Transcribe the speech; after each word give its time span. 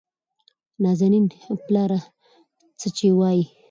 نازنين: 0.83 1.25
پلاره 1.65 1.99
څه 2.79 2.87
چې 2.97 3.05
وايې؟ 3.19 3.45